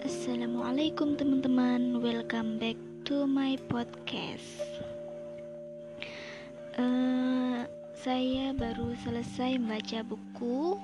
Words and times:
Assalamualaikum 0.00 1.20
teman-teman, 1.20 2.00
welcome 2.00 2.56
back 2.56 2.80
to 3.04 3.28
my 3.28 3.60
podcast. 3.68 4.64
Uh, 6.80 7.68
saya 8.00 8.56
baru 8.56 8.96
selesai 9.04 9.60
membaca 9.60 10.00
buku, 10.00 10.80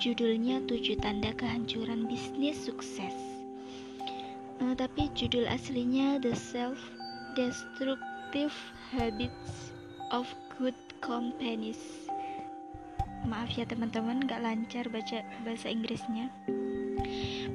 judulnya 0.00 0.64
Tujuh 0.64 0.96
Tanda 1.04 1.36
Kehancuran 1.36 2.08
Bisnis 2.08 2.56
Sukses. 2.64 3.12
Uh, 4.64 4.72
tapi 4.72 5.12
judul 5.12 5.44
aslinya 5.44 6.16
The 6.24 6.32
Self 6.32 6.80
Destructive 7.36 8.56
Habits 8.88 9.76
of 10.16 10.24
Good 10.56 10.80
Companies. 11.04 12.08
Maaf 13.28 13.52
ya 13.52 13.68
teman-teman, 13.68 14.24
gak 14.24 14.40
lancar 14.40 14.88
baca 14.88 15.20
bahasa 15.44 15.68
Inggrisnya. 15.68 16.32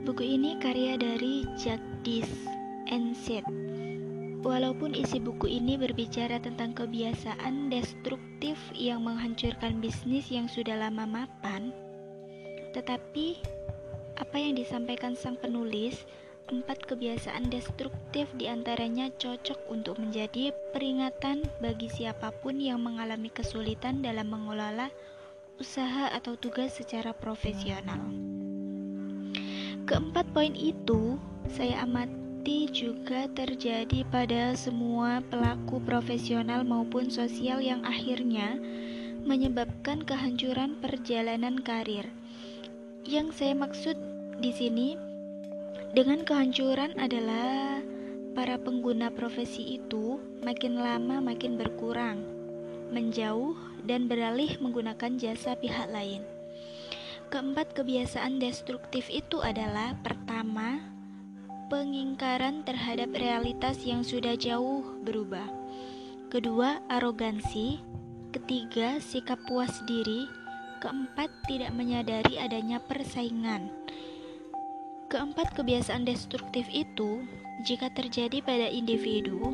Buku 0.05 0.23
ini 0.25 0.57
karya 0.61 0.97
dari 0.97 1.45
Jagdish 1.57 2.45
Enset. 2.89 3.45
Walaupun 4.45 4.93
isi 4.93 5.17
buku 5.17 5.49
ini 5.49 5.73
berbicara 5.73 6.37
tentang 6.37 6.77
kebiasaan 6.77 7.73
destruktif 7.73 8.61
yang 8.77 9.01
menghancurkan 9.01 9.81
bisnis 9.81 10.29
yang 10.29 10.45
sudah 10.45 10.77
lama 10.77 11.09
mapan, 11.09 11.73
tetapi 12.77 13.41
apa 14.21 14.37
yang 14.37 14.53
disampaikan 14.53 15.17
sang 15.17 15.33
penulis, 15.41 16.05
empat 16.53 16.85
kebiasaan 16.85 17.49
destruktif 17.49 18.29
di 18.37 18.45
antaranya 18.45 19.09
cocok 19.17 19.65
untuk 19.73 19.97
menjadi 19.97 20.53
peringatan 20.77 21.41
bagi 21.57 21.89
siapa 21.89 22.29
pun 22.45 22.61
yang 22.61 22.85
mengalami 22.85 23.33
kesulitan 23.33 24.05
dalam 24.05 24.29
mengelola 24.29 24.93
usaha 25.57 26.11
atau 26.13 26.37
tugas 26.37 26.77
secara 26.77 27.17
profesional. 27.17 28.24
Keempat 29.85 30.25
poin 30.33 30.49
itu 30.57 31.21
saya 31.45 31.85
amati 31.85 32.65
juga 32.73 33.29
terjadi 33.37 34.01
pada 34.09 34.57
semua 34.57 35.21
pelaku 35.29 35.77
profesional 35.77 36.65
maupun 36.65 37.13
sosial 37.13 37.61
yang 37.61 37.85
akhirnya 37.85 38.57
menyebabkan 39.29 40.01
kehancuran 40.01 40.73
perjalanan 40.81 41.61
karir. 41.61 42.09
Yang 43.05 43.37
saya 43.37 43.53
maksud 43.53 43.93
di 44.41 44.49
sini 44.49 44.97
dengan 45.93 46.25
kehancuran 46.25 46.97
adalah 46.97 47.77
para 48.33 48.57
pengguna 48.57 49.13
profesi 49.13 49.77
itu 49.77 50.17
makin 50.41 50.81
lama 50.81 51.21
makin 51.21 51.61
berkurang, 51.61 52.25
menjauh 52.89 53.53
dan 53.85 54.09
beralih 54.09 54.49
menggunakan 54.57 55.13
jasa 55.21 55.53
pihak 55.53 55.93
lain. 55.93 56.34
Keempat 57.35 57.75
kebiasaan 57.75 58.39
destruktif 58.39 59.11
itu 59.11 59.43
adalah 59.43 59.91
pertama, 59.99 60.79
pengingkaran 61.67 62.63
terhadap 62.63 63.11
realitas 63.11 63.83
yang 63.83 64.07
sudah 64.07 64.39
jauh 64.39 64.95
berubah. 65.03 65.43
Kedua, 66.31 66.79
arogansi. 66.87 67.83
Ketiga, 68.31 69.03
sikap 69.03 69.35
puas 69.51 69.83
diri. 69.83 70.31
Keempat, 70.79 71.27
tidak 71.43 71.75
menyadari 71.75 72.39
adanya 72.39 72.79
persaingan. 72.79 73.67
Keempat 75.11 75.59
kebiasaan 75.59 76.07
destruktif 76.07 76.63
itu, 76.71 77.19
jika 77.67 77.91
terjadi 77.91 78.39
pada 78.47 78.71
individu 78.71 79.51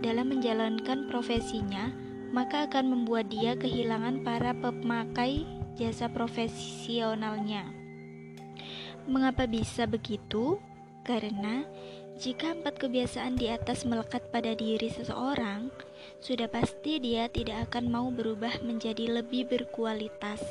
dalam 0.00 0.32
menjalankan 0.32 1.12
profesinya, 1.12 1.92
maka 2.32 2.64
akan 2.72 2.88
membuat 2.88 3.28
dia 3.28 3.52
kehilangan 3.52 4.24
para 4.24 4.56
pemakai 4.56 5.57
jasa 5.78 6.10
profesionalnya. 6.10 7.70
Mengapa 9.06 9.46
bisa 9.46 9.86
begitu? 9.86 10.58
Karena 11.06 11.64
jika 12.18 12.50
empat 12.50 12.82
kebiasaan 12.82 13.38
di 13.38 13.46
atas 13.46 13.86
melekat 13.86 14.28
pada 14.34 14.52
diri 14.52 14.90
seseorang, 14.90 15.70
sudah 16.18 16.50
pasti 16.50 16.98
dia 16.98 17.30
tidak 17.30 17.70
akan 17.70 17.88
mau 17.88 18.10
berubah 18.10 18.58
menjadi 18.66 19.22
lebih 19.22 19.46
berkualitas. 19.46 20.42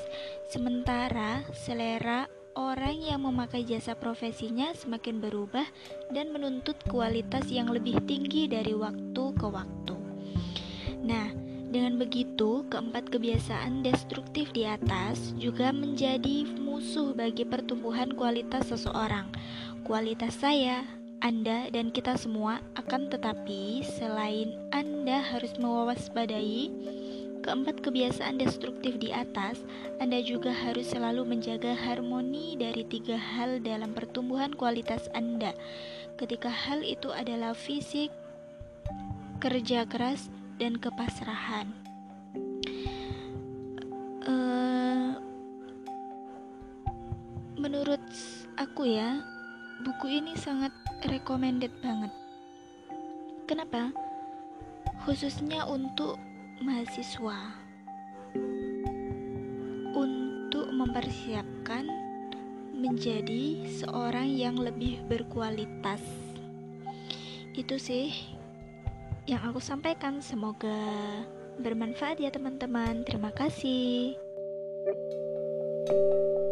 Sementara 0.47 1.43
selera 1.51 2.31
orang 2.57 2.97
yang 2.97 3.27
memakai 3.27 3.61
jasa 3.67 3.93
profesinya 3.93 4.73
semakin 4.73 5.21
berubah 5.21 5.67
dan 6.09 6.33
menuntut 6.33 6.79
kualitas 6.89 7.51
yang 7.51 7.69
lebih 7.69 8.01
tinggi 8.07 8.49
dari 8.49 8.73
waktu 8.73 9.23
ke 9.37 9.47
waktu. 9.51 9.95
Nah, 11.05 11.46
dengan 11.77 12.01
begitu, 12.01 12.65
keempat 12.73 13.13
kebiasaan 13.13 13.85
destruktif 13.85 14.49
di 14.49 14.65
atas 14.65 15.37
juga 15.37 15.69
menjadi 15.69 16.41
musuh 16.57 17.13
bagi 17.13 17.45
pertumbuhan 17.45 18.17
kualitas 18.17 18.73
seseorang. 18.73 19.29
Kualitas 19.85 20.41
saya, 20.41 20.81
Anda, 21.21 21.69
dan 21.69 21.93
kita 21.93 22.17
semua 22.17 22.65
akan 22.81 23.13
tetapi 23.13 23.85
selain 23.85 24.57
Anda 24.73 25.21
harus 25.21 25.53
mewaspadai 25.61 26.73
keempat 27.45 27.85
kebiasaan 27.85 28.41
destruktif 28.41 28.97
di 28.97 29.13
atas, 29.13 29.61
Anda 30.01 30.17
juga 30.25 30.49
harus 30.49 30.89
selalu 30.89 31.29
menjaga 31.29 31.77
harmoni 31.77 32.57
dari 32.57 32.89
tiga 32.89 33.21
hal 33.21 33.61
dalam 33.61 33.93
pertumbuhan 33.93 34.57
kualitas 34.57 35.13
Anda. 35.13 35.53
Ketika 36.17 36.49
hal 36.49 36.81
itu 36.81 37.13
adalah 37.13 37.53
fisik, 37.53 38.09
kerja 39.37 39.85
keras, 39.85 40.33
dan 40.57 40.77
kepasrahan. 40.81 41.69
Uh, 44.25 45.15
menurut 47.57 48.01
aku 48.57 48.89
ya, 48.89 49.21
buku 49.85 50.17
ini 50.21 50.33
sangat 50.33 50.73
recommended 51.05 51.71
banget. 51.81 52.09
Kenapa? 53.45 53.93
Khususnya 55.05 55.63
untuk 55.69 56.19
mahasiswa. 56.59 57.53
Untuk 59.93 60.67
mempersiapkan 60.73 61.87
menjadi 62.77 63.65
seorang 63.81 64.29
yang 64.29 64.57
lebih 64.57 65.01
berkualitas. 65.09 66.01
Itu 67.57 67.81
sih 67.81 68.36
yang 69.27 69.43
aku 69.43 69.59
sampaikan. 69.59 70.23
Semoga 70.23 70.79
bermanfaat 71.59 72.17
ya 72.17 72.31
teman-teman. 72.31 73.03
Terima 73.03 73.29
kasih. 73.35 74.15
thank 74.87 75.99
you 75.99 76.46